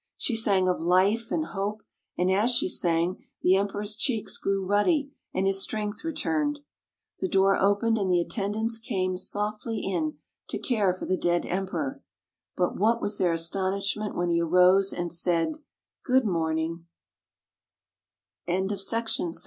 [0.17, 1.83] She sang of life, and hope,
[2.17, 6.61] and as she sang the Emperor's cheeks grew ruddy, and his strength returned.
[7.19, 10.17] The door opened, and the attendants came softly in
[10.49, 12.01] to care for the dead Emperor.
[12.57, 15.57] But what was their astonishment when he arose and said,"
[16.03, 16.25] Good